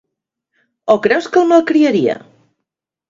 O 0.95 0.95
creus 1.05 1.29
que 1.35 1.41
el 1.43 1.51
malcriaria? 1.53 2.17